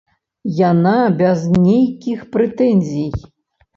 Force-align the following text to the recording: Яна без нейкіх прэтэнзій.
Яна 0.69 0.93
без 1.21 1.39
нейкіх 1.67 2.27
прэтэнзій. 2.37 3.09